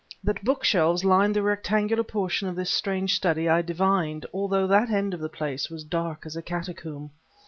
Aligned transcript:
That 0.23 0.43
bookshelves 0.43 1.05
lined 1.05 1.35
the 1.35 1.43
rectangular 1.43 2.03
portion 2.03 2.47
of 2.47 2.55
this 2.55 2.71
strange 2.71 3.13
study 3.15 3.47
I 3.47 3.61
divined, 3.61 4.25
although 4.33 4.65
that 4.65 4.89
end 4.89 5.13
of 5.13 5.19
the 5.19 5.29
place 5.29 5.69
was 5.69 5.83
dark 5.83 6.25
as 6.25 6.35
a 6.35 6.41
catacomb. 6.41 7.11